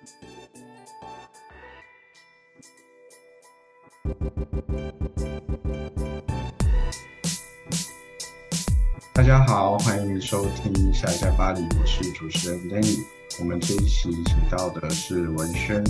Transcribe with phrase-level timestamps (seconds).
[0.00, 0.06] 大
[9.22, 13.04] 家好，欢迎收听《下一站巴黎》，我是主持人 Lenny。
[13.40, 15.84] 我们这一期请到的是文轩，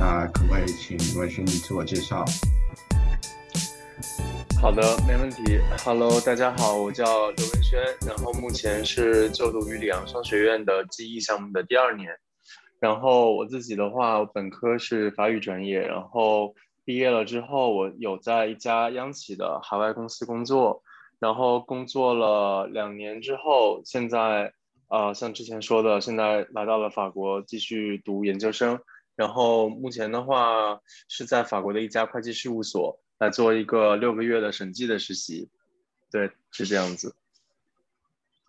[0.00, 2.24] 那可不可以请文轩你自我介绍？
[4.60, 5.60] 好的，没问题。
[5.84, 12.10] Hello，大家好，我叫刘文轩，然后目前是就读于里昂商学院的记忆项目的第二年。
[12.84, 20.82] 然后我自己的话，本科是法语专业，然后毕业了之后，我有在一家央企的海外公司工作。
[21.18, 24.52] 然后工作了两年之后，现在
[24.88, 28.78] 呃，像之前说的，现在来到了法国继续读研究生。
[29.16, 30.78] 然后目前的话
[31.08, 35.48] 是在法国的一家会计事务所来做一个六个月的审计的实习。
[36.10, 37.16] 对，是这样子。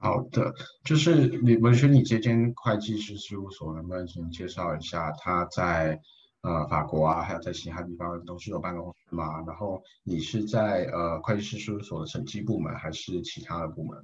[0.06, 6.00] 好的，就是你文轩，你这间会计师事务所能不能请介绍一下他在？
[6.48, 9.44] 呃，法国啊，还有在其他地方都是有办公室吗。
[9.48, 14.00] 然后你是在呃会计师事务所的审计部门，还是其他的部门？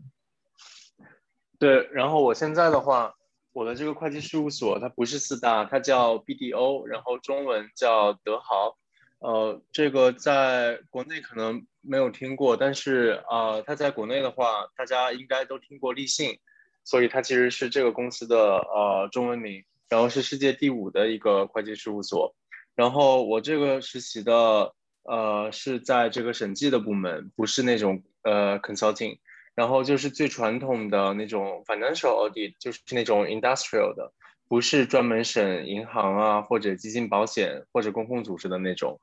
[1.59, 3.13] 对，然后我现在的话，
[3.53, 8.75] 我的这个会计事务所它不是四大，它叫 BDO，然后中文叫德豪。
[9.21, 16.37] 呃，这个在国内可能没有听过，但是呃，它在国内的话，大家应该都听过立信，
[16.83, 19.63] 所以它其实是这个公司的呃中文名。
[19.89, 22.33] 然后是世界第五的一个会计事务所，
[22.75, 29.17] 然后我这个实习的呃是在这个审计的部门，不是那种呃 consulting，
[29.53, 34.13] 然后就是最传统的那种 financial audit，就是那种 industrial 的，
[34.47, 39.01] 不是专门审银行啊或者基金保险或者公共组织的那种，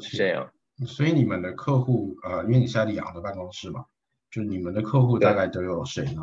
[0.00, 0.52] 这样。
[0.86, 3.84] 所以你们的客户呃，因为你是在里昂的办公室嘛，
[4.30, 6.22] 就你们的客户大概都有谁呢？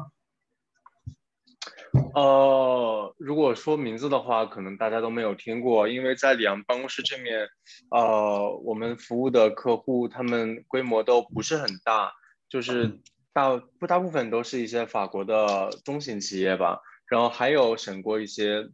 [2.13, 7.47] 呃，如果说名字的话，可能大家都没有听过，因为在里昂办公室这面，
[7.91, 12.12] 呃，我们服务的客户他们规模都不是很大，
[12.50, 13.00] 就是
[13.34, 18.68] 大不大部分都是一些法国的中型企业吧，然后还有审过一些，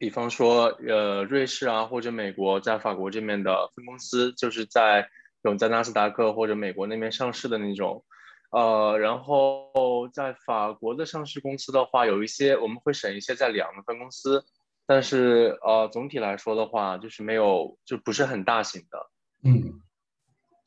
[0.00, 5.06] 比方说呃瑞士啊或者美国在法国这面的分公司，就是在
[5.42, 8.02] 有在纳斯达克或者美国那边上市的那种。
[8.50, 14.42] 呃，然后在法国的上市公司的话，有一些我们会审一些在里昂的分公司，
[14.86, 19.10] 但是呃，总体来说的话，就是没有，就不是很大型的。
[19.44, 19.82] 嗯，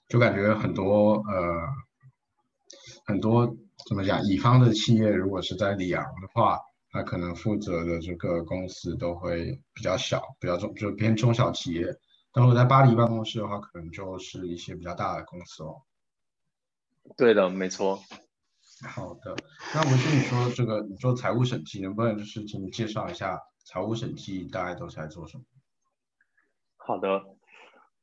[0.08, 1.68] 就感觉很多呃，
[3.04, 3.58] 很多
[3.90, 6.60] 怎么讲，乙方的企业如果是在里昂的话，
[6.94, 11.88] 他可能负责的这个公司都会比较小，比较中，就偏中小企业。
[12.32, 15.82] 但如果在巴黎办公室的话，可能就是一些比较大的公司哦。
[17.18, 18.00] 对的，没错。
[18.88, 19.36] 好的，
[19.74, 25.44] 那我听你说这个，你做财务审计，能不能就是请你介绍一下财务审计大概都是在做什么？
[26.78, 27.24] 好的，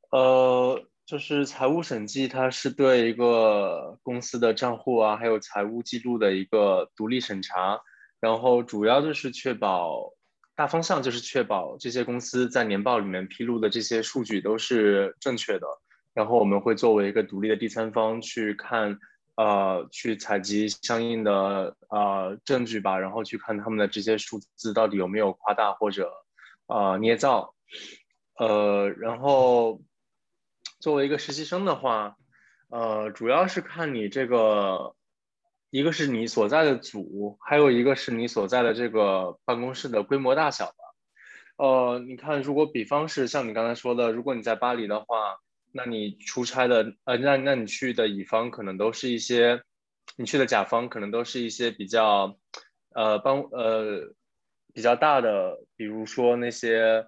[0.09, 7.79] 呃，就是财务审计，它是对一个公司的账户啊，还有财务记录的一个独立审查，
[8.21, 10.13] 然后主要就是确保
[10.55, 15.67] 大方向就是确保这些公司在年报里面披露的这些数据都是正确的。
[16.13, 18.99] 然后我们会作为一个独立的第三方去看，
[19.35, 26.11] 呃，去采集相应的呃证据吧，然后去看他们的这些数字到底有没有夸大或者
[26.67, 27.55] 呃捏造，
[28.37, 29.81] 呃，然后
[30.81, 32.17] 作为一个实习生的话，
[32.67, 34.93] 呃，主要是看你这个，
[35.71, 40.75] 一个是你所在的组，还有一个是你所在的这个办公室的规模大小吧。
[41.57, 45.37] 呃，你看，如果比方是像你刚才说的，如果你在巴黎的话。
[45.73, 49.61] 那你出差的，呃，那那你去的乙方可能都是一些，
[50.17, 52.37] 你去的甲方可能都是一些比较，
[52.93, 54.13] 呃，帮呃
[54.73, 57.05] 比较大的，比如说那些，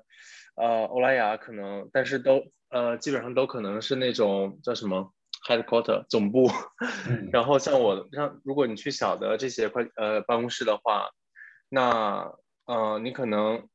[0.55, 5.13] 呃，欧莱雅可能，但是都呃基本上都可能是那种叫什么
[5.47, 6.49] headquarter 总部，
[7.31, 11.09] 然后像我像如果你去小的这些快呃办公室的话，
[11.69, 12.31] 那
[12.65, 13.67] 呃你可能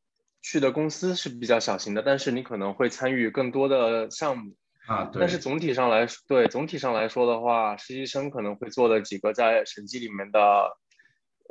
[0.42, 4.54] 去的公司是比较小型的，但是你可能会参与更多的项目。
[4.86, 10.78] 啊，但是总体上来说，对总体上来说的话，实习生可能会做的几个在审计里面的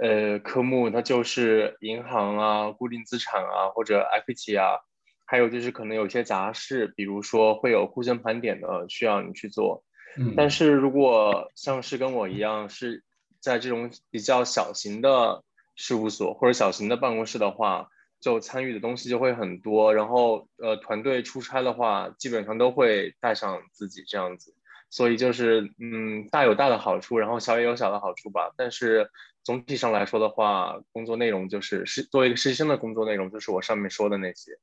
[0.01, 4.79] 呃科目，它就是银行啊、固定资产啊或者 equity 啊，
[5.27, 9.83] 还有就是可能有些杂事，比如说会有库存盘点的需要你去做。
[10.15, 13.03] 嗯，但是如果像是跟我一样是
[13.39, 15.43] 在这种比较小型的
[15.75, 17.89] 事务所或者小型的办公室的话。
[18.19, 24.55] 就参与的东西就会很多，然后呃，团队出差的话，基本上都会带上自己这样子，
[24.89, 28.51] 所以就是嗯，大有大的好处，然后小也有小的好处吧。
[28.57, 29.11] 但是
[29.43, 34.53] 总体上来说的话，工作内容就是是作为一个实习生的工作内容，就是我上面说的那些。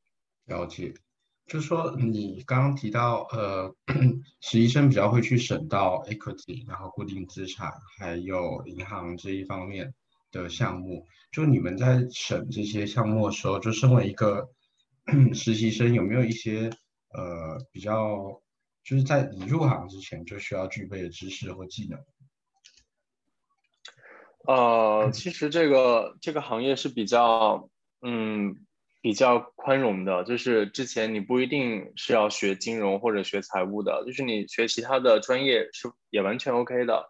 [0.46, 0.92] 了解，
[1.46, 3.74] 就是说你刚刚提到，呃，
[4.40, 9.94] 实习生比较会去审到 equity，然后固定资产，还有银行这一方面
[10.32, 11.06] 的项目。
[11.30, 14.48] 就你们在审这些项目的时候，就身为一个
[15.34, 16.70] 实习生，有没有一些
[17.10, 18.40] 呃比较，
[18.82, 22.00] 就是在你入行之前就需要具备的知识或技能？
[24.46, 27.68] 呃，其实这个这个行业是比较，
[28.02, 28.56] 嗯，
[29.04, 30.24] 比较宽容的。
[30.24, 37.04] 就是之前你不一定是要学金融或者学财务的，就是你学其他的专业是也完全 OK 的。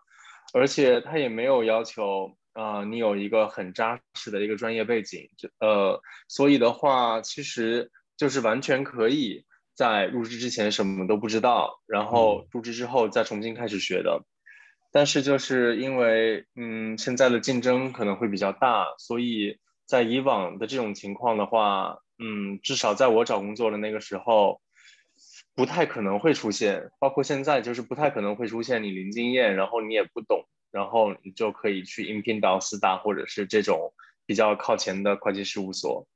[0.52, 5.30] 而且他也没有要求啊，你有一个很扎实的一个专业背景。
[5.38, 9.44] 就呃，所以的话，其实就是完全可以
[9.76, 14.24] 在入职之前什么都不知道，然后入职之后再重新开始学的。
[14.90, 24.60] 但是就是因为，嗯，现在的竞争可能会比较大，所以在以往的这种情况的话，嗯，至少在我找工作的那个时候，
[25.54, 26.90] 不太可能会出现。
[26.98, 33.92] 包括现在，就是不太可能会出现你零经验，然后你也不懂，然后你就可以去应聘到四大或者是这种
[34.26, 36.06] 比较靠前的会计事务所。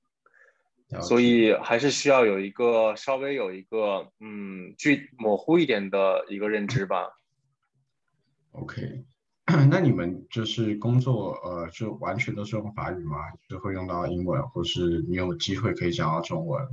[1.03, 7.11] 所以还是需要有一个稍微有一个，嗯，具模糊一点的一个认知吧。
[8.53, 9.05] OK，
[9.71, 13.17] 那你们就是工作，呃，就完全都是用法语吗？
[13.49, 16.69] 就会用到英文，或是你有机会可以讲到中文？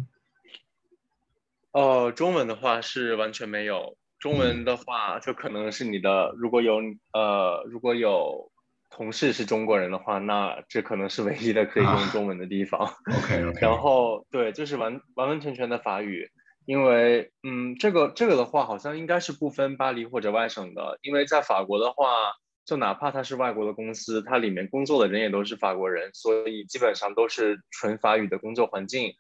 [1.72, 3.98] 呃，中文的话是完全没有。
[4.20, 6.82] 中文的话，就可能是你的，如果有
[7.14, 8.52] 呃，如果有
[8.90, 12.82] 同事是中国人的话，那这可能是唯一的可以用中文的地方。
[13.08, 13.60] OK OK。
[13.62, 16.30] 然后对，就是完完完全全的法语。
[16.66, 20.98] 因为，嗯，这个这个的话，好像应该是不分巴黎或者外省的。
[21.04, 22.06] 因为在法国的话，
[22.66, 29.14] 就哪怕它是外国的公司，它里面工作的人也都是法国人，所以基本上都是纯法语的工作环境。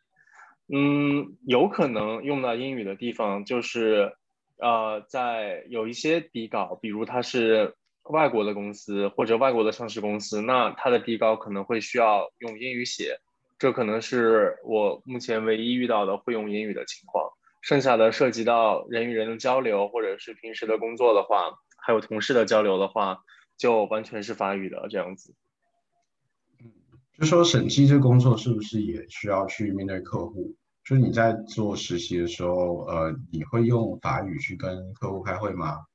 [0.67, 4.13] 嗯，有可能用到英语的地方，就是，
[4.57, 7.75] 呃，在有一些底稿，比如它是
[8.05, 13.19] 外国的公司或者外国的上市公司，那它的底稿可能会需要用英语写。
[13.59, 17.29] 这可能是我目前唯一遇到的会用英语的情况，
[17.61, 21.51] 剩下的涉及到人与人的交流，或者是平时的工作的话，
[21.85, 23.19] 还有同事的交流的话，
[23.57, 25.33] 就完全是法语的这样子。
[26.59, 26.71] 嗯，
[27.19, 30.55] 就说审计这工作是不是也需要去面对客户？
[30.83, 35.85] 就是你在做实习的时候，呃，你会用法语去跟客户开会吗？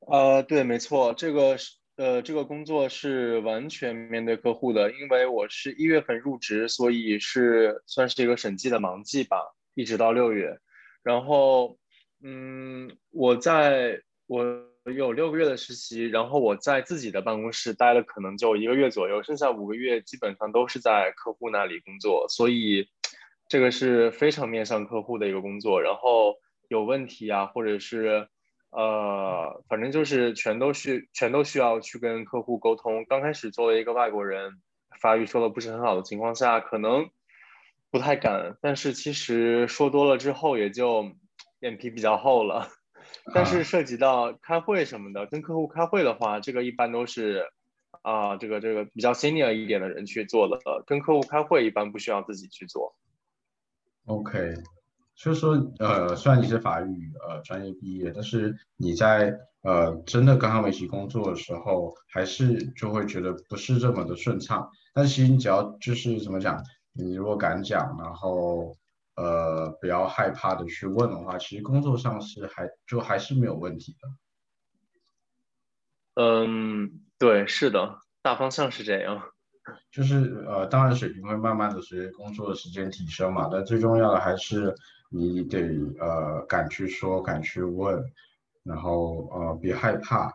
[0.00, 1.78] 呃，对，没错，这个是。
[1.96, 9.36] 呃，这个工作是完全面对客户的，因为我是一月份入职，所以是算是一个审计的忙季吧，
[9.74, 10.60] 一直到六月。
[11.02, 11.76] 然后，
[12.22, 14.64] 嗯，我在我
[14.94, 22.88] 有六个月的实习，然后我在自己的办公室待了可能就一个月左右，剩下五个月基本上都是在客户那里工作，所以
[23.48, 25.80] 这个是非常面向客户的一个工作。
[25.80, 26.36] 然后
[26.68, 28.28] 有问题啊，或者是。
[28.72, 33.04] 呃，反正就是全都需全都需要去跟客户沟通。
[33.04, 34.60] 刚开始作为一个外国人，
[35.00, 37.10] 法语说的不是很好的情况下，可能
[37.90, 38.56] 不太敢。
[38.62, 41.10] 但是其实说多了之后，也就
[41.58, 42.68] 脸皮比较厚了。
[43.34, 47.44] 但是涉及到开会什么的，跟客户开会的话，这个一般都是
[48.02, 50.58] 啊，这个这个比较 senior 一点的人去做的。
[50.86, 52.94] 跟客户开会一般不需要自己去做。
[54.06, 54.54] OK。
[55.14, 64.70] 所以说，呃，虽然你是法语呃专业毕业，但是你在呃真的跟他们一起工作的时候，还是就会觉得不是这么的顺畅。
[64.94, 68.74] 但其实你只要就是怎么讲，你如果敢讲，然后
[69.20, 74.08] 呃不要害怕的去问的话，其实工作上是还就还是没有问题的。
[76.22, 79.22] 嗯，对，是的，大方向是这样。
[79.92, 84.74] 就是呃，当然水平会慢慢的随着工作的时间提升嘛，但最重要的还是。
[85.12, 85.58] 你得
[85.98, 88.00] 呃敢去说，敢去问，
[88.62, 90.32] 然后呃别害怕。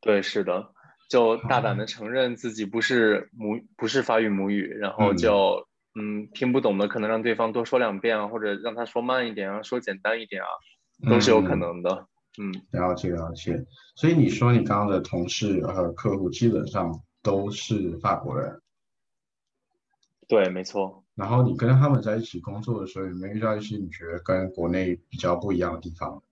[0.00, 0.72] 对，是的，
[1.10, 5.68] 就大胆的承认自己不是母不是法语母语，然后就
[5.98, 10.48] 嗯听不懂的可能让对方多说两遍啊，或者让他说慢一点啊，说简单一点啊，
[11.08, 12.06] 都是有可能的。
[12.38, 13.64] 嗯，了解了解。
[13.94, 18.60] 所以你说你刚刚的同事和客户基本上都是法国人。
[20.28, 21.02] 对，没错。
[21.14, 26.22] 然后你跟他们在一起工作的时候，有没有遇到一些你觉得跟国内比较不一样的地方？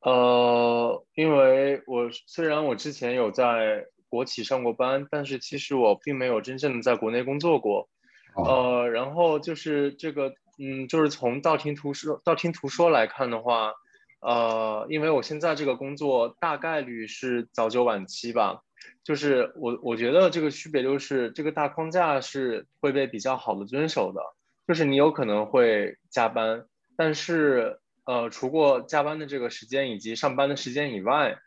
[0.00, 7.88] 呃，因为我虽然我之前有在国企上过班，但是其实我并没有真正的在国内工作过。
[8.34, 13.72] 呃，然后就是这个，嗯，就是从道听途说、道听途说来看的话，
[14.20, 18.62] 呃，因为我现在这个工作大概率是早九晚七吧，
[19.04, 24.20] 就是我我觉得这个区别就是这个大框架是会被比较好的遵守的，
[24.66, 31.38] 就是你有可能会加班，但是呃，除过加班的这个时间以及上班的时间以外。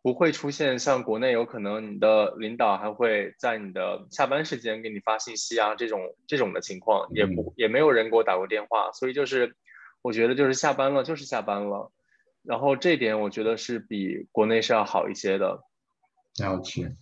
[0.00, 9.56] 不会出现像国内有可能你的领导还会在你的下班时间给你发信息啊这种这种的情况，也不也没有人给我打过电话，所以就是
[10.00, 11.90] 我觉得就是下班了就是下班了，
[12.42, 15.60] 然后这点我觉得是比国内是要好一些的。
[16.40, 16.94] 了解，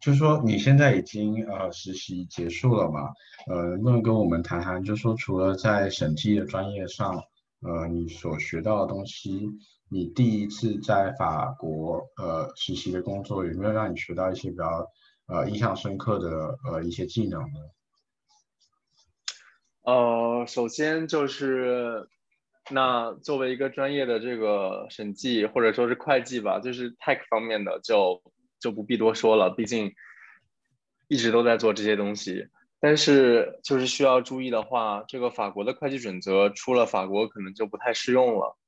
[0.00, 3.12] 就是说你现在已经呃实习结束了嘛？
[3.46, 7.22] 呃，能不能跟我们谈谈，就是说除了在审计的专业上，
[7.60, 9.50] 呃，你所学到的东西？
[9.90, 14.86] 你第一次在法国呃实习的工作有没有让你学到一些比较
[15.26, 17.58] 呃印象深刻的呃一些技能呢？
[19.82, 22.06] 呃，首先就是
[22.70, 28.22] 那作为一个专业的这个审计或者说是会计吧，就是 tech 方面的就
[28.60, 29.94] 就不必多说了，毕竟
[31.08, 32.48] 一直都在做这些东西。
[32.80, 38.58] 但是就是需要注意的话，这个法国的会计准则出了法国可能就不太适用了。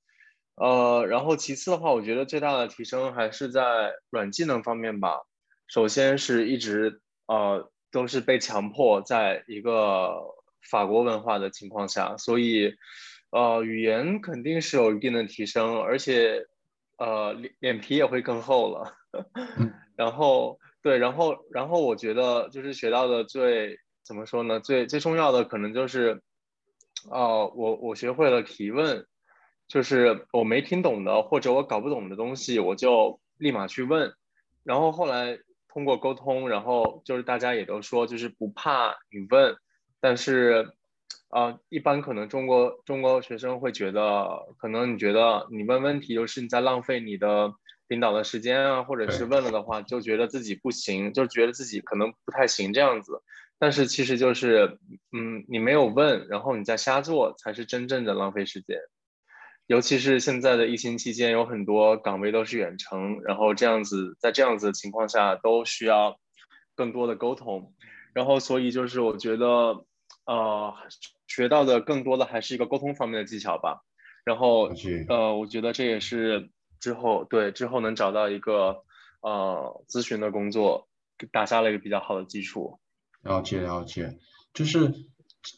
[0.57, 5.23] 呃，然后其次的话，我觉得最大的提升还是在软技能方面吧。
[5.69, 10.21] 首先是一直呃都是被强迫在一个
[10.71, 12.75] 法国文化的情况下，所以
[13.31, 16.47] 呃语言肯定是有一定的提升，而且
[16.99, 18.95] 呃脸脸皮也会更厚了。
[19.97, 24.61] 然后对，然后然后我觉得就是学到的最怎么说呢？
[24.61, 26.21] 最最重要的可能就是
[27.11, 29.07] 哦，我我学会了提问。
[29.71, 34.13] 就是我没听懂的或者我搞不懂的东西，我就立马去问，
[34.65, 39.55] 然后后来通过沟通，然后就是大家也都说，就是不怕你问，
[40.01, 40.73] 但是，
[41.31, 47.55] 呃，一般可能中国中国学生会觉得，可能你觉得你问问题就是你在浪费你的
[47.87, 53.23] 领导的时间啊，或者是问了的话就觉得自己不行，就觉得自己可能不太行这样子，
[53.57, 54.81] 但是其实就是，
[55.13, 58.81] 嗯，你没有问，然后你在瞎做，才是真正的浪费时间。
[59.71, 66.19] 尤其是现在的疫情期间，有很多岗位都是远程，然后这样子，在这样子的情况下，都需要
[66.75, 67.73] 更多的沟通，
[68.13, 69.87] 然后所以就是我觉得，
[70.27, 70.75] 呃，
[71.29, 73.85] 学到的更多的还是一个沟通方面的技巧吧。
[74.25, 74.73] 然后，
[75.09, 76.51] 呃，我觉得这也是
[76.81, 78.83] 之后对之后能找到一个
[79.23, 80.89] 呃咨询的工作，
[81.31, 82.81] 打下了一个比较好的基础。
[83.23, 84.19] 了解了解，
[84.53, 84.93] 就是。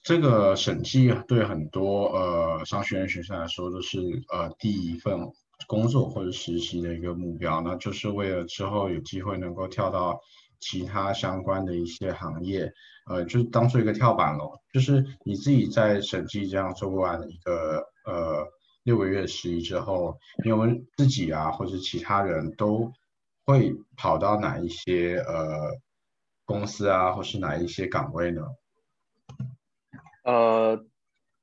[0.05, 3.99] 这个审计对很多呃商学院学生来说都是
[4.33, 5.19] 呃第一份
[5.67, 10.21] 工作或者实习的一个目标，那就是为了之后有机会能够跳到
[10.61, 12.73] 其他相关的一些行业，
[13.07, 14.61] 呃，就是当做一个跳板咯。
[14.73, 18.47] 就是你自己在审计这样做完一个呃
[18.85, 22.93] 六个月实习之后，你们自己啊或者其他人都
[23.45, 25.77] 会跑到哪一些呃
[26.45, 28.43] 公司啊，或是哪一些岗位呢？
[30.23, 30.85] 呃，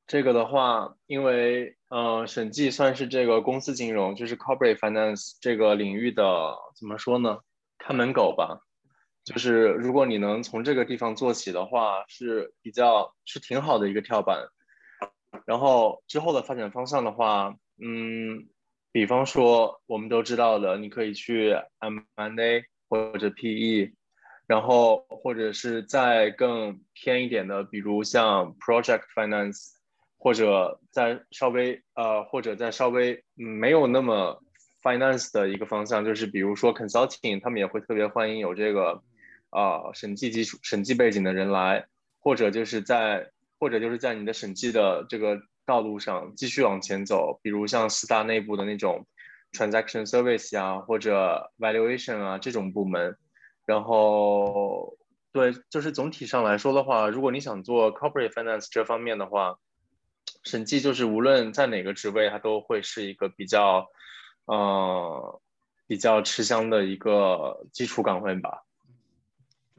[0.08, 7.40] 这个的话，因为呃，审计算是这个公司金融，就是 corporate finance 这个领域的怎么说呢？
[7.78, 8.62] 看门狗吧。
[9.26, 14.48] 就是如果你能从这个地方做起的话，是比较是挺好的一个跳板。
[15.46, 18.48] 然后之后的发展方向的话，嗯，
[18.92, 23.94] 比方说我们都知道的，你可以去 M&A 或者 PE。
[24.50, 29.68] 然后，或者是再更偏一点的，比如像 project finance，
[30.18, 34.42] 或者在稍微呃，或者在稍微没有那么
[34.82, 39.04] finance 的一个方向，就是比如说 consulting，他们也会特别欢迎有这个
[39.52, 41.86] 啊审计基础、审计背景的人来，
[42.20, 43.30] 或者就是在
[43.60, 49.06] 或者就是在你的审计的这个道路上继续往前走，比如像四大内部的那种
[49.54, 53.16] transaction service 啊，或者 valuation 啊这种部门。
[53.70, 54.98] 然后，
[55.32, 59.60] 对，就是总体上来说的话，如果你想做 corporate finance 这方面的话，
[60.44, 63.86] 审计就是无论在哪个职位，它都会是一个比较，
[64.46, 65.40] 呃，
[65.86, 68.64] 比较吃香的一个基础岗位吧。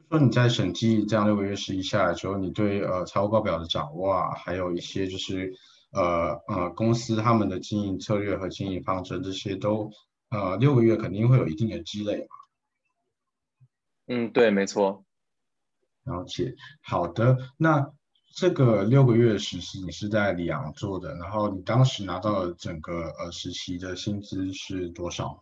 [0.09, 5.53] 说你在审计这样六个月实习下来之后，你对呃财务报表的掌握啊，还有一些就是
[5.91, 9.91] 呃呃公司他们的经营策略和经营方针这些都
[10.29, 12.37] 呃六个月肯定会有一定的积累嘛。
[14.13, 15.05] 嗯，对，没错。
[16.03, 16.53] 了解，
[16.83, 17.37] 好的。
[17.57, 17.93] 那
[18.35, 25.39] 这个六个月实习你是在里昂做的，然后你当时拿到的整个呃实习的薪资是多少？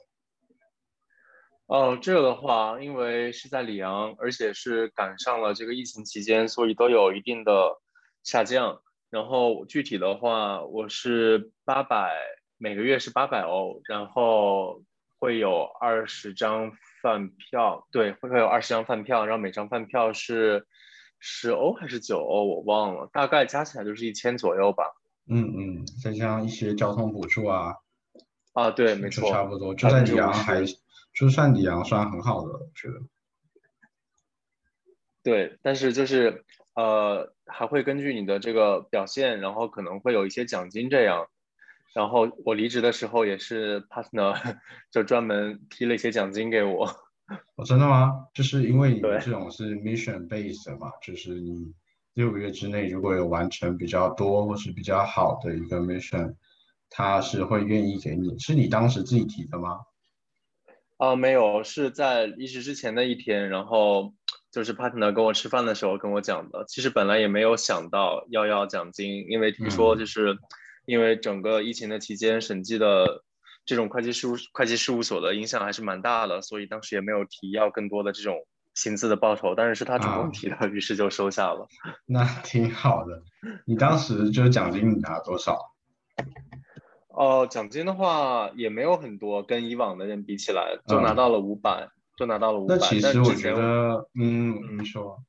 [1.66, 7.82] 哦，这个的话，因为是在里昂，而且是赶上了这个疫情期间，所以都有一定的
[8.22, 8.84] 下降。
[9.10, 12.16] 然后具体的话，我是八百
[12.60, 14.84] 每个月是八百欧，然后
[15.18, 20.68] 会有二十张饭票，对，会会有二十张饭票，然后每张饭票是
[21.20, 24.84] 十欧还是九欧，我忘了，大概加起来就是一千左右吧。
[25.28, 27.76] 嗯嗯，再加上一些交通补助啊，
[28.54, 30.64] 啊，对，没错，差不多，就在里昂还
[31.14, 33.02] 就算里昂算很好的，我觉得。
[35.22, 41.28] 对，但是就是呃，还会根据你的这个表现，然后可能会有一些奖金这样。
[41.94, 44.58] 然后我离职的时候也是 partner
[44.92, 46.86] 就专门批了一些奖金给我。
[47.56, 48.28] 哦，真的吗？
[48.34, 51.74] 就是因为你这种是 mission based 嘛，就是你
[52.14, 56.36] 六个月之内如果有完成比较多或是比较好的一个 mission，
[56.90, 58.38] 他是会愿意给你。
[58.40, 59.80] 是你当时自己提的吗？
[60.98, 64.14] 啊，没有，是在离职之前的一天，然后
[64.52, 66.66] 就是 partner 跟我吃饭的时候跟我讲的。
[66.68, 70.38] 其实本来也没有想到要要奖金，因为听说就是。
[70.90, 73.24] 因为整个疫情的期间，审计的
[73.64, 78.36] 这种会计事务会计事务所的影响还是蛮大的，所以当时也没有提要更多的这种
[78.74, 81.68] 薪资的报酬，但是是他主动提的，于是就收下了。
[82.08, 83.22] 那挺好的。
[83.68, 85.60] 你当时就是奖金你拿多少？
[87.10, 92.76] 哦，奖金的话也没有很多，跟以往的人比起来，就拿到了五百，就拿到了五百。
[92.76, 95.20] 那其实我觉得，嗯，你说。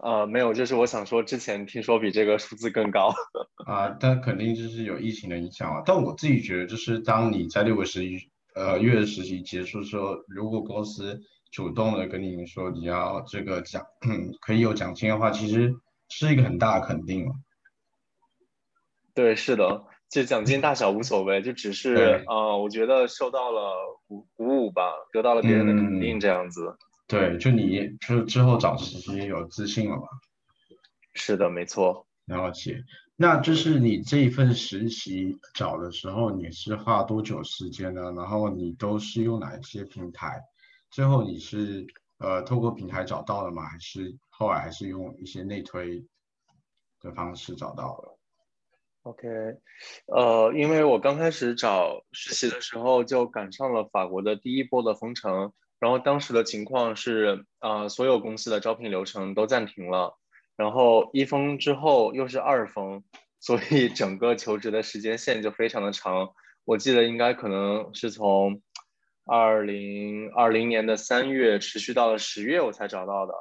[0.00, 3.12] 呃，没有，就是我想说，之前听说比这个数字更高
[3.66, 5.82] 啊，但肯定就是有疫情的影响啊。
[5.84, 13.84] 但我自己觉得，就是当你在六个实习呃月的实习结束之后，如果公司主动的跟你们说你要这个奖，
[14.40, 15.74] 可以有奖金的话，其实
[16.08, 17.32] 是一个很大的肯定了。
[19.14, 23.74] 对，是的，其实奖金大小无所谓，就只是啊，我觉得受到了
[24.06, 26.76] 鼓鼓舞吧，得到了别人的肯定，这样子。
[27.08, 30.02] 对，就你就之后找实习有自信了嘛？
[31.14, 32.06] 是的，没错。
[32.26, 32.84] 了解。
[33.16, 38.12] 那就是你这一份实习找的时候，你是花多久时间呢？
[38.14, 40.40] 然后你都是用哪一些平台？
[40.90, 41.86] 最后你是
[42.18, 43.62] 呃透过平台找到的吗？
[43.64, 46.04] 还是后来还是用一些内推
[47.00, 48.18] 的方式找到了
[49.04, 49.26] ？OK，
[50.08, 55.54] 呃，因为我刚开始找实习的时候就赶上了法国的第一波的封城。
[55.80, 60.18] 然后当时的情况是，呃，所有公司的招聘流程都暂停了，
[60.56, 63.04] 然后一封之后又是二封，
[63.38, 66.30] 所以整个求职的时间线就非常的长。
[66.64, 68.60] 我记得应该可能是从
[69.24, 73.32] 二零二零年的三月持续到了十月我才找到的，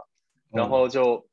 [0.52, 1.28] 然后就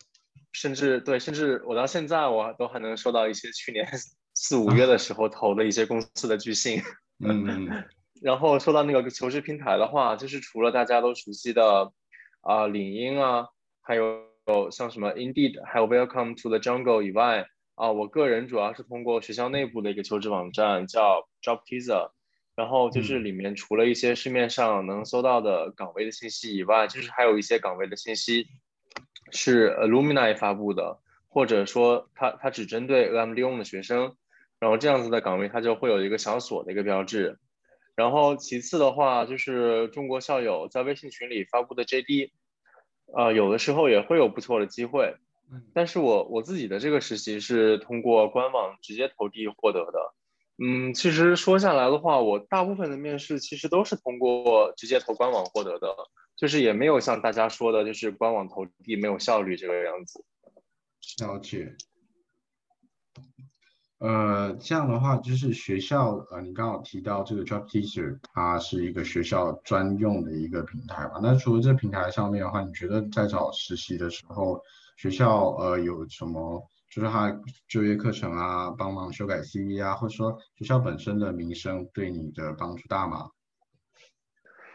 [0.52, 3.86] 甚至对，甚至我到现在我都还能收到一些去年
[4.32, 6.80] 四五月的时候投的一些公司的拒信。
[7.22, 7.84] 嗯。
[8.22, 11.92] 然后说到那个求职平台的话，就是除了大家都熟悉的
[12.40, 13.48] 啊领英啊，
[13.82, 14.22] 还有
[14.70, 22.10] 像什么 Indeed，还有 Welcome to the Jungle 以外啊，我个人主要是通过学校内部的一个求职网站叫 Job Teaser，
[22.54, 28.46] 然后就是里面除了一些市面上能搜到的岗位的信息以外，就是还有一些岗位的信息
[29.32, 34.16] 是 Alumni 发布的，或者说它它只针对 AM 利用的学生，
[34.60, 37.38] 然后这样子的岗位它就会有一个小锁的一个标志。
[37.96, 42.30] 然后其次的话，就是中国校友在微信群里发布的 JD，
[43.16, 45.14] 呃，有的时候也会有不错的机会。
[45.72, 50.14] 但是我我自己的这个实习是通过官网直接投递获得的。
[50.56, 55.94] 嗯，其实说下来的话，我大部分的面试其实都是通过直接投官网获得的，
[56.36, 60.24] 就是也没有像大家说的，就是官网投递没有效率这个样子。
[61.22, 61.76] 了解。
[64.04, 71.20] 呃，这样的话，就是学校，呃，你刚好提到这个 Job Teacher，它是一个学校专用的一个平台嘛？
[71.22, 74.60] 那除了这平台上面的话，你觉得在找实习的时候，
[74.98, 77.34] 学校呃有什么，就是它
[77.66, 83.30] 就业课程啊，帮忙修改 CV 啊，或者说学校本身的名声对你的帮助大吗？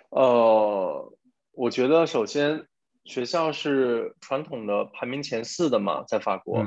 [0.10, 1.14] 呃，
[1.52, 2.66] 我觉得首先
[3.04, 6.66] 学校是传统的排名前四的嘛，在法国。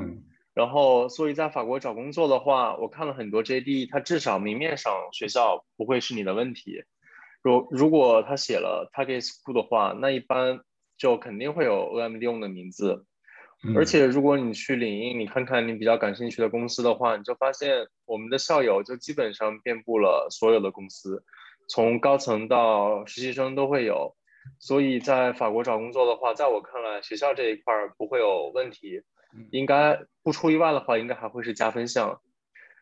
[0.53, 6.83] 然后，所以在法国找工作的话，我看了很多 JD，它至少明面上学校不会是你的问题。
[7.41, 10.61] 如如果他写了 Target School 的话，那一般
[10.97, 13.05] 就肯定会有 OM 利用的名字。
[13.75, 21.23] 而且，如果你去领英，你看看你比较感兴趣的公司的话，你就发现我们的校友就基本上遍布了所有的公司，
[21.69, 24.15] 从高层到实习生都会有。
[24.59, 29.01] 所以在法国找工作的话，在我看来，学校这一块不会有问题。
[29.51, 32.21] 应该不出意外的话，应该还会是加分项。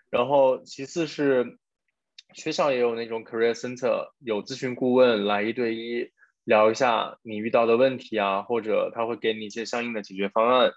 [0.09, 1.57] 然后其次是
[2.33, 6.11] 学校也有那种 career center，有咨询顾问来一对一
[6.43, 10.71] 聊一下你遇到的问题啊，或者他会给你一些相应的解决方案。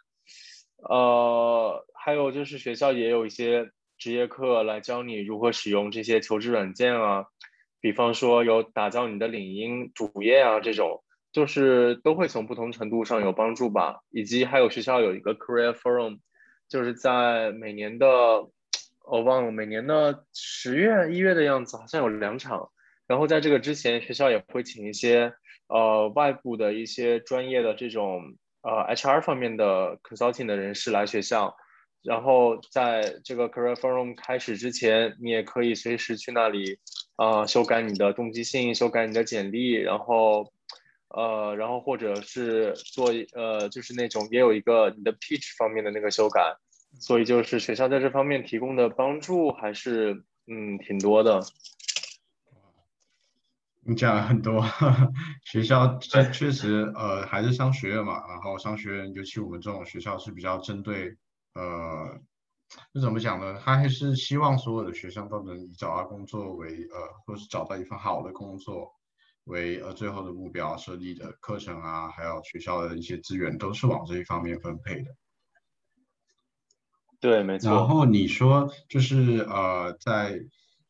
[0.76, 7.26] 呃，还有就是学校也有一些职业课来教你如何使用这些求职软件啊，
[7.80, 14.00] 比方说有打造你的领英主页啊这种，就是都会从不同程度上有帮助吧。
[14.10, 16.18] 以及还有学校有一个 Career Forum，
[16.68, 18.06] 就是在每年的
[19.06, 22.70] 我忘了每年的十月一月的样子，好像有两场。
[23.06, 25.34] 然后在这个之前，学校也会请一些
[25.68, 28.22] 呃外部的一些专业的这种
[28.62, 31.54] 呃 HR 方面的 consulting 的人士来学校。
[32.02, 36.78] 然后在这个 Career Forum 开始之前，你也可以随时去那里
[37.16, 40.52] 啊修改你的动机信，修改你的简历，然后
[41.08, 46.56] 呃然后或者是做呃就是那种也有一个你的 pitch 方面的那个修改。
[47.00, 51.42] 所以就是学校在这方面提供的帮助还是嗯挺多的。
[53.86, 54.64] 你讲了很多，
[55.44, 58.26] 学校这确实，呃，还是商学院嘛。
[58.28, 61.16] 然后商学院，尤其我们这种学校是比较针对，
[61.54, 62.18] 呃，
[62.92, 63.60] 那怎么讲呢？
[63.62, 68.94] 他还是希望所有的学生都能以找到工作为，呃，或是找到一份好的工作
[69.44, 75.10] 为，呃，最后的目标设立的课程啊，还有学校的一些资源都是往这一方面分配的。
[77.20, 77.70] 对，没错。
[77.70, 80.40] 然后你说就是，呃，在。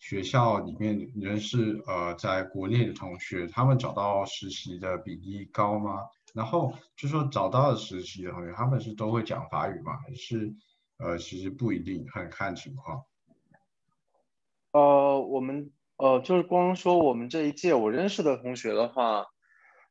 [0.00, 5.98] 学校里面人是呃，在国内的同学，他们找到实习的比例高吗？
[6.34, 9.96] 然后就说找到了实习的同学，他们是都会讲法语吗？
[10.06, 10.54] 还是
[10.98, 13.02] 呃，其实不一定，很看情况。
[14.72, 19.26] 呃，我们呃，就是光说我们这一届我认识的同学的话，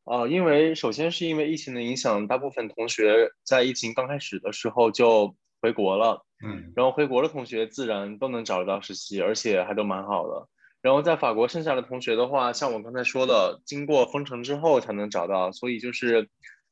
[0.04, 6.26] 呃，因为首先是因为疫情的影响，大部分同学在疫情刚开始的时候就回国了。
[6.46, 10.50] 嗯，然后回国的同学自然都能找得到实习，而且还都蛮好的。
[10.82, 16.28] 然后在法国剩下的同学的话，像我刚才说的，经过封城之后才能找到，所以就是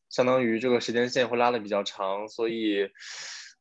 [0.09, 2.27] 相当于这个时间线会拉的比较长。
[2.27, 2.89] 所以，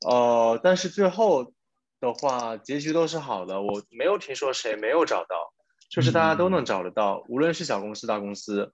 [0.04, 1.52] 呃，但是最后
[2.00, 3.62] 的话，结局都是好的。
[3.62, 5.52] 我没有听说谁没有找到，
[5.90, 8.72] 就是大家都能找得到，无论是小公司大公司。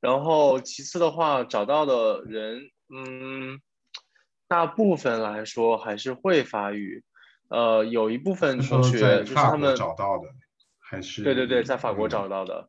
[0.00, 3.60] 然后其次的话，找到的人，嗯。
[4.46, 7.02] 大部分来说还是会法语，
[7.48, 10.28] 呃，有一部分同学就是他们找到的，
[10.78, 12.68] 还是对对对，在法国找到的，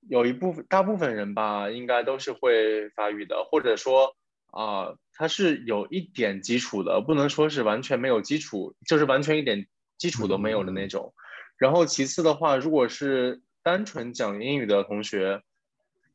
[0.00, 4.16] 有一部分大部分人吧，应该都是会法语的，或者说
[4.48, 11.14] 啊，他是有一点基础的，不能说是完全没有基础，就是完全一点基础都没有的那种。
[11.58, 15.42] 然后其次的话，如果是单纯讲英语的同学，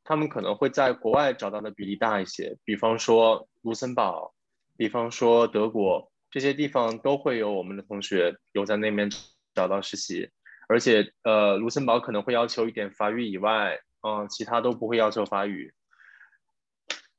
[0.03, 4.33] 他们可能会在国外找到的比例大一些，比方说卢森堡。
[4.75, 9.07] 比方说德国这些地方都会有我们的同学有在那边
[9.53, 10.31] 找到实习，
[10.67, 15.75] 而且呃，卢森堡可能会要求一点法语以外，嗯，其他都不会要求法语。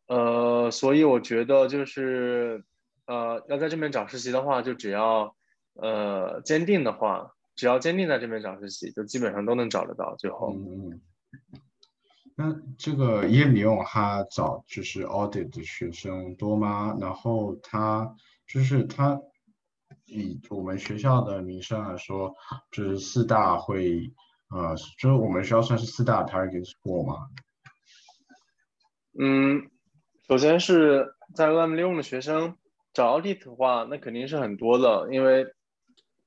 [0.09, 2.65] 呃，所以我觉得就是
[3.07, 5.37] 呃，要在这边找实习的话，就只要
[5.75, 10.15] 呃坚定的话，只要坚定在这边找实习，就基本上都能找得到。
[10.17, 10.53] 最后。
[10.55, 11.01] 嗯
[12.37, 16.97] 那这个耶米用他找就是 audit 的学生多吗？
[17.01, 19.21] 然后他就是他
[20.07, 22.35] 以我们学校的名声来说，
[22.73, 24.13] 就是四大会
[24.51, 27.29] 呃，就是我们学校算是四大 target school 吗？
[29.17, 29.71] 嗯，
[30.27, 32.57] 首先是在 M 六的学生
[32.93, 35.54] 找 audit 的话，那肯定是很多的，因为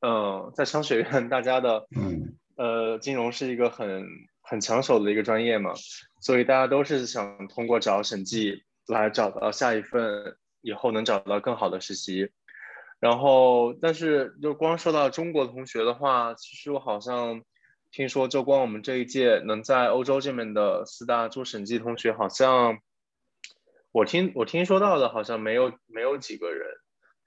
[0.01, 4.05] 嗯，在商学院大家的嗯呃金融是一个很。
[4.49, 5.73] 很抢手的一个专业嘛，
[6.21, 12.31] 所以大家都是想通过找审计来找到下一份，以后能找到更好的实习。
[13.01, 17.41] 然后，但是就光说到中国同学的话，其实我好像
[17.91, 22.77] 听说，就光我们这一届能在欧洲这边的四大做审计同学，好像
[23.91, 26.69] 我听我听说到的，好像没有没有几个人，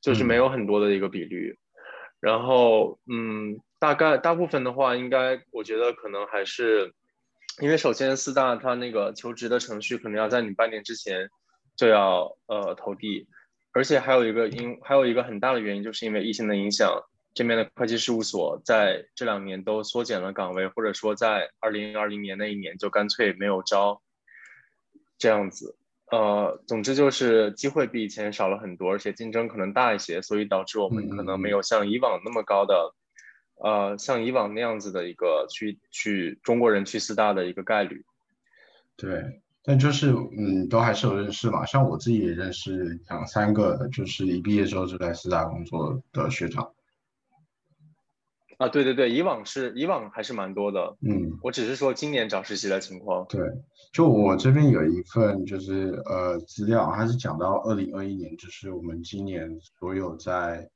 [0.00, 1.59] 就是没有很多的一个比率。
[2.20, 6.94] 然后，嗯，大概大部分的话，应该我觉得可能还是。
[7.61, 11.28] 因为首先四大它那个求职的程序可能要在你半年之前
[11.76, 13.26] 就要呃投递，
[13.72, 17.02] 而且还有一个因还有一个很大的原因，就是因为疫情的影响，
[17.35, 24.00] 这边的会计事务所在这两年都缩减了岗位，或者说在二零二零年那一年就干脆没有招，
[25.18, 25.76] 这样子，
[26.11, 32.94] 呃，总之就是机会比以前少了很多，而且竞争可能大一些，所以导致我们可能没有像以往那么高的。
[33.62, 38.03] 呃，像以往那样子的一个去去中国人去四大的一个概率，
[38.96, 41.66] 对，但就是嗯，都还是有认识嘛。
[41.66, 46.73] 像我自己也认识两三个，就是一毕业之后就在四大工作的学长。
[48.61, 50.96] 啊，对对对，以往是以往还是蛮多的。
[51.01, 53.27] 嗯，我只是说今年找实习的情况。
[53.29, 53.40] 对，
[53.92, 60.68] 就我这边有一份就是呃资料，它是讲到二零二一年，就是我们今年所有在。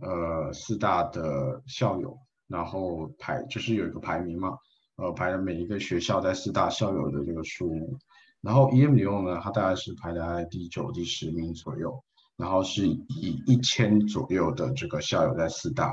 [0.00, 2.16] 呃四大的校友，
[2.48, 4.56] 然后排就是有一个排名嘛，
[4.96, 7.98] 呃排了每一个学校在四大校友的这个数目，
[8.40, 12.02] 然后 EMU 呢，它大概是排在第九、第十名左右，
[12.38, 15.92] 然后是以一千左右的这个校友在四大，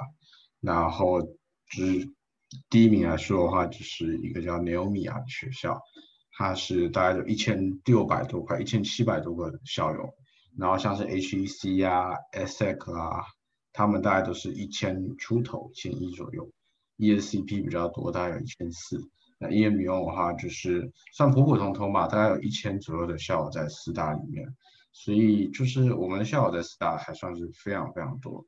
[0.61, 1.19] 然后
[1.69, 2.09] 就是
[2.69, 5.81] 第一名来说的话，就是一个叫 Neomia 的学校。
[6.31, 10.13] 它是大概有一千六百多块，一千七百多个校友，
[10.57, 13.25] 然后像是 HEC 啊、SEC 啊，
[13.73, 16.49] 他们大概都是一千出头，一千一左右。
[16.97, 19.01] ESCP 比较多，大概有一千四。
[19.37, 24.47] 那 EMU 的话，就是算普普通通吧，大概有一千左右的校友在四大里面，
[24.91, 28.45] 所以就是我们的校友在四大还算是非常非常多。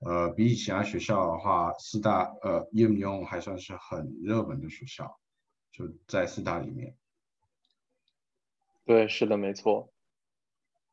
[0.00, 5.18] 呃，比起其他学校的话，四大呃 EMU 还算是很热门的学校，
[5.72, 6.94] 就在四大里面。
[8.84, 9.90] 对，是的，没错。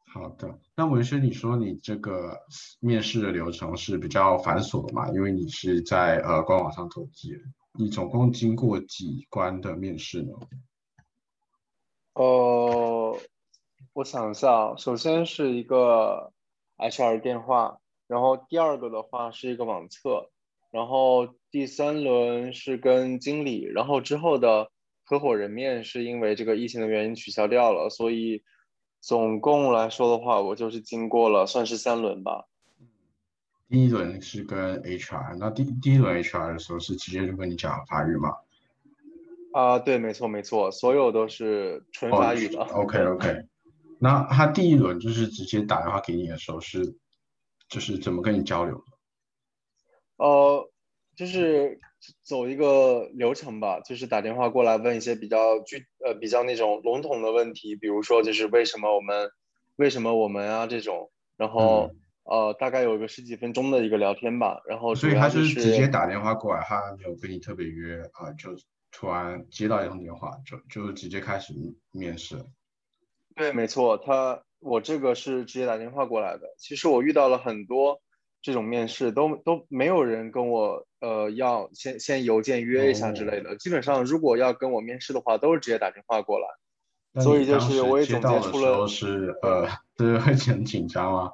[0.07, 2.39] 好的，那文轩，你说你这个
[2.79, 5.09] 面试的流程是比较繁琐的嘛？
[5.11, 7.37] 因为你是在呃官网上投递，
[7.73, 10.31] 你总共经过几关的面试呢？
[12.13, 13.19] 呃，
[13.93, 16.31] 我想一下，首先是一个
[16.77, 20.29] HR 电话，然后第二个的话是一个网测，
[20.71, 24.71] 然后第三轮是跟经理，然后之后的。
[25.07, 28.41] 合伙人面是因为这个疫情的原因取消掉了，所以
[29.01, 32.47] 总共来说的话，我就是经过了算是三轮吧。
[33.69, 38.33] 第一轮是跟 HR，那第第一轮 HR 的时候是直接就跟你讲法语吗？
[39.53, 42.63] 啊，对，没错没错，所有都是纯法语的。
[42.63, 43.45] OK OK，
[43.99, 46.95] 那他第一轮就是直接打电话给你的时候是，
[47.69, 48.83] 就是怎么跟你交流？
[50.17, 50.69] 呃，
[51.15, 51.79] 就是。
[52.23, 59.31] 走一个流程吧，就是打电话过来问一些比较具呃比较那种笼统的问题，比如说就是为什么我们
[59.77, 61.89] 为什么我们啊这种，然后
[62.25, 68.51] 呃大概有个十几分钟的一个聊天吧，然后所以他是直接打电话过来，他没有跟你特别约啊，就
[68.91, 71.53] 突然接到一通电话就就直接开始
[71.89, 72.37] 面试。
[73.35, 76.41] 对，没错，他我这个是直接打电话过来的。
[76.57, 78.01] 其实我遇到了很多。
[78.41, 87.23] 这种面试都都没有人跟我呃要先先邮件约一下之类的，基本上如果要跟我面试的话，都是直接打电话过来。
[87.23, 91.31] 所以就是我也总结出了是呃， 是会很紧张吗？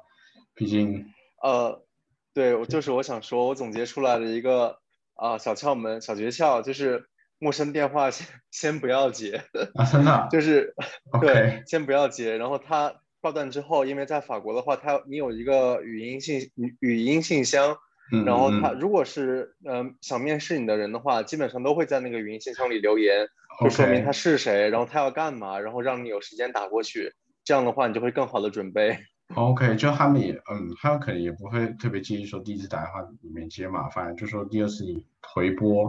[0.54, 1.04] 毕竟
[1.42, 1.84] 呃，
[2.32, 4.78] 对，我就是我想说，我总结出来的一个
[5.12, 10.74] 啊小窍门、小诀窍，就是陌生电话先先不要接啊，真的， 就是
[11.20, 12.94] 对，先不要接，然后他。
[13.22, 17.78] 挂断之后，因为在法国的话，它你有一个语音信语语音信箱，
[18.26, 23.28] 然后他如果是嗯想面试你的人的话，基本上都会在那个语音信箱里留言，
[23.60, 28.98] 就说明他是谁，然后他要干嘛，然后让你有时间打过去，这样的话你就会更好的准备。
[29.36, 35.88] OK，就他们也嗯，他们可能也不会特别介意说第一次打电话你没接嘛，反正就说第二次你回拨，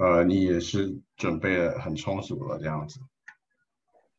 [0.00, 2.98] 呃，你也是准备的很充足了这样子。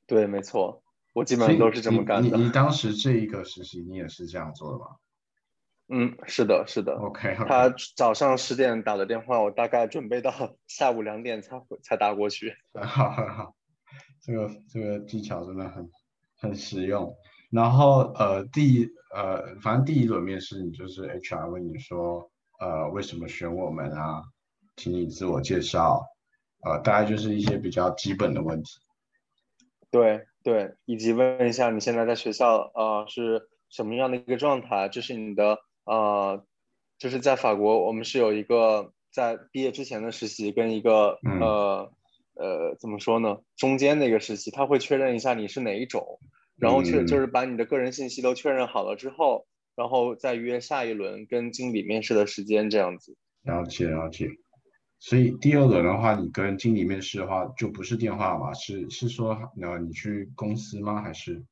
[0.08, 0.82] 对，没错。
[1.16, 2.38] 我基本上都是这么干的。
[2.38, 4.86] 你你当时这一个实习，你也是这样做的吗？
[5.88, 6.94] 嗯，是的，是的。
[6.96, 7.36] OK。
[7.48, 10.32] 他早上十点打的电话，我大概准备到
[10.68, 12.54] 下午两点才回才打过去。
[12.74, 13.56] 很 好很好，
[14.22, 15.90] 这个这个技巧真的很
[16.36, 17.16] 很实用。
[17.50, 24.22] 然后呃，第呃，反正第一轮面试，你就是 HR 问你说，呃，为什么选我们啊？
[24.76, 26.04] 请你自我介绍，
[26.66, 28.72] 呃，大概就是一些比较基本的问题。
[29.96, 30.26] 对。
[30.46, 34.90] 对，以及问一下你现在在学校呃是什么样的一个状态？
[34.90, 36.46] 就是你的呃，
[37.00, 41.92] 就是在法国，我们是有一个在毕业之前的实习，跟一个呃
[42.36, 46.20] 呃怎么说呢，中间的一个实习，他会确认一下你是哪一种，
[46.60, 53.18] 然后确就是把你的个人信息都确认好了之后，然后再约下一轮跟经理面试的时间这样子。
[53.42, 54.30] 了解了解。
[55.00, 58.54] 所以第二轮的话，你跟经理面试的话，就不是电话嘛？
[58.54, 61.02] 是是说，呃，你去公司吗？
[61.02, 61.44] 还是？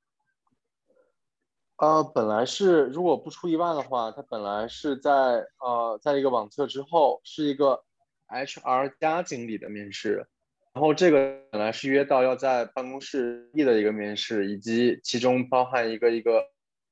[1.77, 5.11] 呃，本来是，如果不出意外的话，他本来是在
[5.59, 7.83] 呃，在一个网测之后，是一个
[8.27, 10.25] HR 加经理的面试，
[10.73, 16.43] 然后这个本来是约到要在办公室的一个面试，以及其中包含一个一个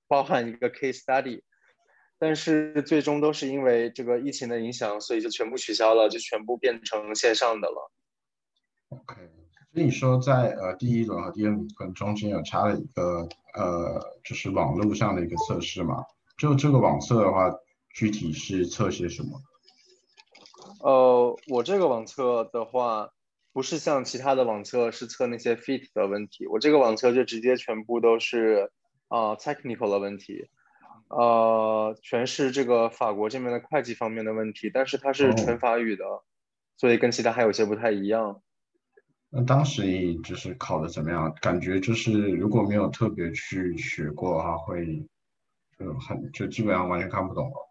[0.08, 1.42] 包含一个 case study。
[2.22, 7.92] 但是最终都是因为这个疫情的影响，所以就全部取消了，就全部变成线上的了。
[8.90, 9.16] OK，
[9.74, 16.06] 所以说在呃第一轮和第二轮中间有插了一个呃就是网络上的一个测试嘛？
[16.38, 17.52] 就这个网测的话，
[17.96, 19.42] 具体是测些什么？
[20.84, 23.10] 呃，我这个网测的话，
[23.52, 28.70] 不是像其他的网测是测那些 fit 的问题，我这个网测就直接全部都是
[29.08, 30.48] 啊 technical 的问题。
[31.12, 36.06] 呃，全是这个法国这边的会计方面的问题，但是它是纯法语的，
[36.78, 38.42] 所以跟其他还有些不太一样。
[39.30, 41.34] 那当时你就是考的怎么样？
[41.42, 45.08] 感觉就是如果没有特别去学过的话，会
[45.80, 47.70] 就很就基本上完全看不懂了。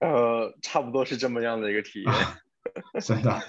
[0.00, 2.12] 呃，差不多是这么样的一个体验，
[3.00, 3.40] 真 的。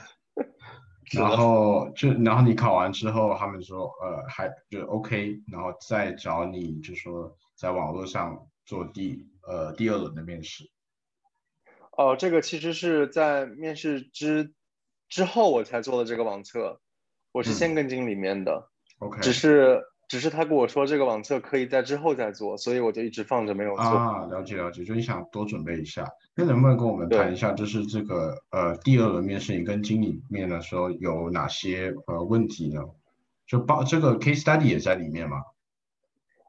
[1.14, 10.70] 然后就然后你考完之后，他们说呃还就 OK，然后再找你就说在网络上做第呃第二轮的面试。
[11.92, 14.54] 哦，这个其实是在面试之。
[15.10, 16.82] 之后我才做的这个网测，
[17.32, 23.86] 我是先跟进里面的，OK，只是只是他跟我说这个网测可以在之后再做，所以我就一直放着没有做。
[23.86, 26.06] 啊，了解了解，就你想多准备一下。
[26.36, 32.82] 那能不能跟我们谈一下，就是这个呃第二轮面试你跟经理面的时候有哪些呃问题呢？
[33.46, 35.38] 就包这个 case study 也在里面吗？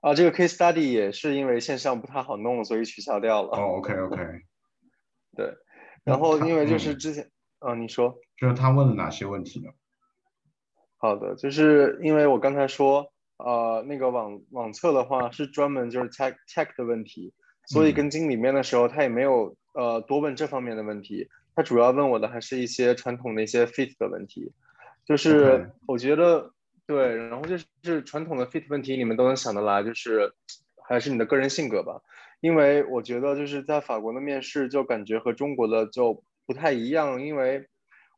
[0.00, 3.50] 啊，这个 case study 也是因为线上不太好弄，所以取消掉了。
[3.50, 4.16] 哦，OK OK，
[5.36, 5.54] 对，
[6.04, 7.30] 然后因为就是之前。
[7.60, 9.72] 啊，你说，就是他问了哪些问题呢？
[10.96, 17.34] 好的，就是因为我刚才说，呃，那个网网测的话是专门就是 check check 的问题，
[17.66, 24.52] 所以跟经理面的时候他也没有呃多问这方面的问题，他主要问我的还是一些传统的一些 fit 的问题，
[25.04, 26.52] 就是我觉得
[26.88, 30.32] 对，然后就是传统的 fit 问题你们都能想得来，就是
[30.88, 32.02] 还是你的个人性格吧，
[32.40, 36.24] 因为我觉得就是在法国的面试就感觉和中国的就。
[36.48, 37.68] 不太一样，因为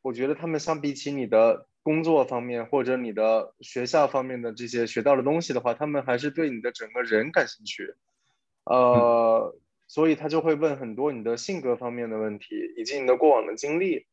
[0.02, 7.96] 我觉得他们相比起你的工作方面或者你的学校方面的这些学到的东西的话，他们还是对你的整个人感兴趣，
[8.62, 9.52] 呃，
[9.88, 14.06] 所以他就会问很多你的性格方面的问题，以及你的过往的经历。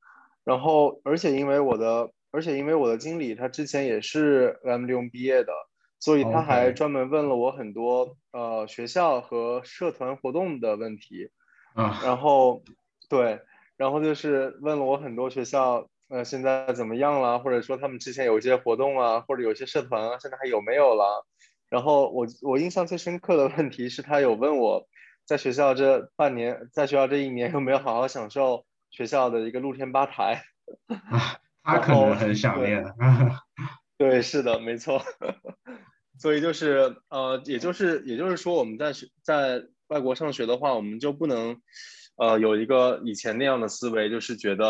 [0.44, 5.52] 然后，而且因为我的，而且因为我的经理他之前也是 M 六毕业的，
[6.00, 11.32] 所以他还专门问了我很多呃学校和社团活动的问题。
[11.74, 12.62] 啊，然后
[13.10, 13.42] 对。
[13.76, 17.40] 然后就是问了我很多学校，呃，现在怎么样了？
[17.40, 21.26] 或者说他们之前有一些活动啊，或者有些社团啊，现在还有没有了？
[21.70, 24.88] 然后我我印象最深刻的问题是他有问我
[25.26, 30.44] 在学校这半年，在学校这一年有没有好好享受学校的一个露天吧台？
[31.68, 32.84] 他可能很想念。
[33.98, 35.02] 对，是的，没错。
[36.20, 41.62] 所以就是呃，也就是也就是说，我们在学在外国上学的话，我们就不能。
[42.20, 44.66] 呃，有一个以前那样的思维，就是觉得，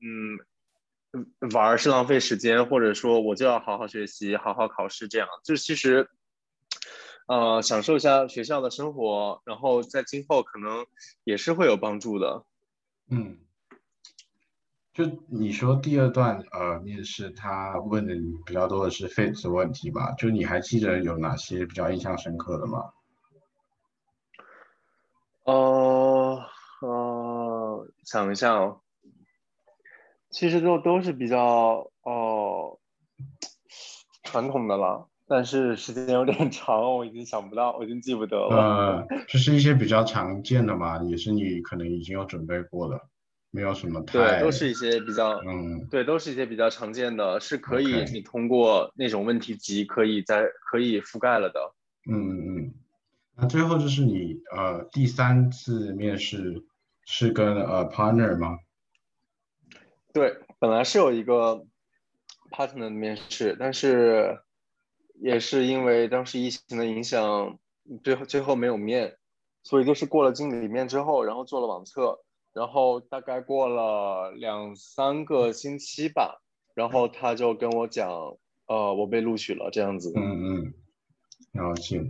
[0.00, 6.08] 嗯，玩是浪费时间，或者说我就要好好学习，好好考试，这样，就其实，
[7.28, 10.86] 呃，享受一下学校的生活，然后在今后可能
[11.22, 12.46] 也是会有帮助的。
[13.10, 13.36] 嗯，
[14.96, 20.12] 就你说第二段呃面试，他问的你比较多的是 fit 的问题吧？
[20.12, 22.92] 就你还记得有哪些比较印象深刻的吗？
[25.44, 26.42] 呃。
[26.82, 28.82] 呃，想一下哦，
[30.28, 32.78] 其实都都是比较哦
[34.22, 39.06] 传统的了，但是时间有点长，我已经想不到，我已经记不得了。
[39.08, 43.00] 呃，就是一些比较常见的嘛，也是你可能已经有准备过的，
[43.50, 51.74] 没有什么太对，都是一些比较嗯，对，都是一些比较常见的，是可以你通过那种问题集可以在可以覆盖了的。
[52.10, 52.74] 嗯嗯嗯。
[53.38, 56.64] 那最后就是你呃第三次面试
[57.04, 58.58] 是跟呃 partner 吗？
[60.12, 61.66] 对，本来是有一个
[62.50, 64.40] partner 的面试，但是
[65.20, 67.58] 也是因为当时疫情的影响，
[68.02, 69.18] 最后最后没有面，
[69.62, 72.18] 所以就是过了经理面之后，然后做了网测，
[72.56, 76.40] 然后大概过了两三个星期吧，
[76.74, 78.10] 然后他就跟我讲，
[78.66, 80.10] 呃，我被录取了这样子。
[80.16, 80.74] 嗯嗯，
[81.52, 82.02] 了解。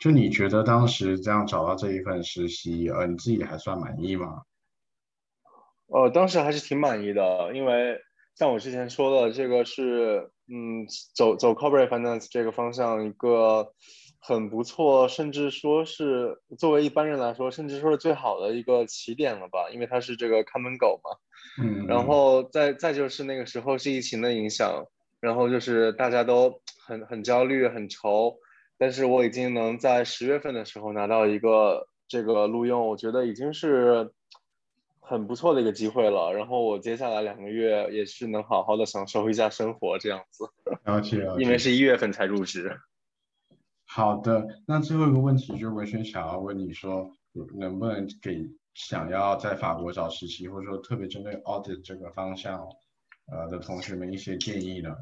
[0.00, 4.42] 就你觉得当时这样找到这一份实习，呃，你自己还算满意吗？
[5.86, 7.96] 呃，当时还是挺满意的，因为
[8.34, 10.84] 像我之前说的，这个是，嗯，
[11.14, 13.72] 走走 corporate finance 这个方向一个
[14.24, 21.10] 很不错，甚至说是作为一般人来说，甚至说是最好的一个起点了吧，因为它是这个看门狗嘛。
[21.60, 21.86] 嗯。
[21.88, 24.86] 然后再再就是那个时候是疫情的影响，
[25.18, 28.36] 然后就是大家都很很焦虑、很愁。
[28.78, 34.12] 但是我已经能在十月份的时候拿到一个这个录用，我觉得已经是
[35.00, 36.32] 很不错的一个机会了。
[36.32, 40.48] 然后我接下来两个月也是能好好的享受一下生活这样子。
[40.84, 42.78] 了解了因为是一月份才入职。
[43.94, 47.10] 好的，那最后一个问题就是文轩想要问你说，
[47.58, 52.66] 能不能给想要在法国找实习，或者说特别针对 audit 这个方向
[53.30, 54.96] 呃的同学们一些建议呢？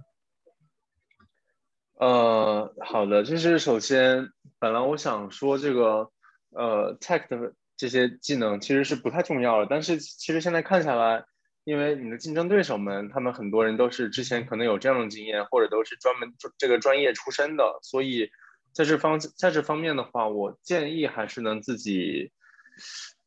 [2.00, 4.28] 呃，好的，就是首先，
[4.58, 6.10] 本来我想说这个
[6.50, 9.66] 呃 tech 的这些技能其实是不太重要的。
[9.70, 11.24] 但是其实现在看下来，
[11.62, 18.28] 因为你的竞争对手们，他们很多人都是之前可能有这样的经验，或者都是专门这个专业出身的，所以
[18.72, 22.30] 在这方在这方面的话，我建议还是能自己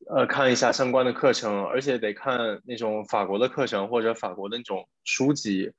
[0.10, 5.72] 呃看一下相关的课程，而且得看那种法国的课程或者法国的那种书籍。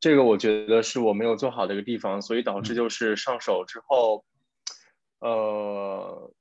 [0.00, 4.24] 这个我觉得是我没有做好的一个地方，所以导致就是上手之后，
[5.20, 6.32] 呃，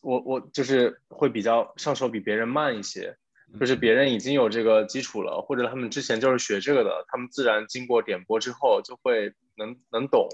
[0.00, 3.16] 我我就是会比较上手比别人慢一些，
[3.58, 10.28] 就是别人已经有这个基础了，或者他们之前就是学这个的，他们自然经过点拨之后就会能能懂。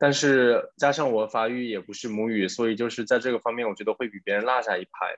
[0.00, 5.14] 但是加上我法语也不是母语，所以就是在这个方面我觉得会比别人落下一拍。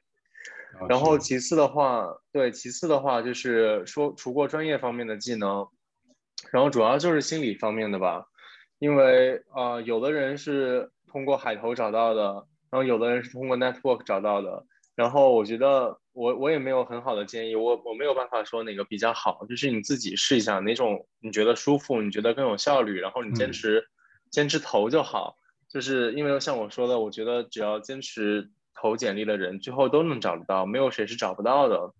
[0.89, 5.69] 然后其次的话，对，其次的话就是说，除过专业方面的技能。
[6.51, 8.25] 然后主要就是心理方面的吧，
[8.81, 14.67] 因为呃，有的人是通过海投找到的，然后有的人是通过 network 找到的。
[14.97, 23.87] 然后我觉得我我也没有很好的建议，我我没有办法说哪个比较好，就是你自己试一下哪种你觉得舒服，你觉得更有效率，然后你坚持
[24.33, 25.37] 坚持投就好。
[25.69, 31.95] 就是因为像我说的，我觉得只要坚持投简历的人，最后都能找得到，没有谁是找不到的。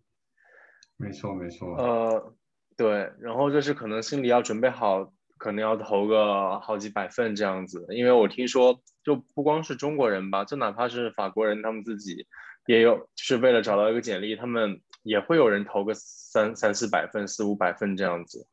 [0.97, 1.77] 没错，没错。
[1.77, 2.35] 呃。
[2.75, 12.27] 对，然后就是可能心里要准备好，可能要投个好几百份这样子，因为我听说就不光是中国人吧，就哪怕是法国人，他们自己
[12.67, 18.49] 也有，就是为了找到一个简历，他们也会有人投个三三四百份、四五百份这样子。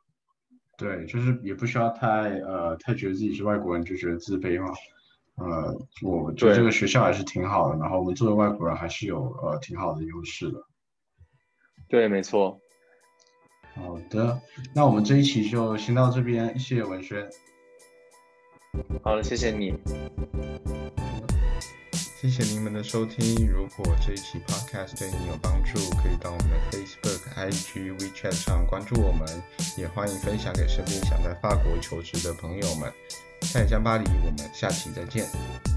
[0.80, 2.08] 对，就是也不需要太
[2.40, 4.74] 呃太觉得自己是外国人就觉得自卑嘛。
[5.36, 10.60] 呃，我觉得这个学校还是挺好的，然后我们作为外国人还是有呃挺好的优势的。
[11.90, 12.58] 对，没错。
[13.76, 14.42] 好的，
[14.74, 17.30] 那我们这一期就先到这边，谢谢文轩。
[19.04, 19.74] 好了，谢谢你。
[22.22, 23.50] 谢谢您们的收听。
[23.50, 29.26] 如果这一期 podcast 对你有帮助，可以到我们的 Facebook、IG、WeChat 上关注我们，
[29.78, 32.92] 也欢迎分享给身边想在法国求职的朋友们。
[33.54, 35.69] 看一下巴黎，我们下期再见。